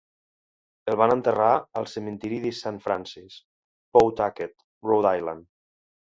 El 0.93 0.95
van 1.01 1.11
enterrar 1.15 1.49
al 1.81 1.87
cementiri 1.91 2.39
de 2.47 2.53
Saint 2.61 2.81
Francis, 2.87 3.37
Pawtucket, 3.99 4.59
Rhode 4.91 5.15
Island. 5.21 5.49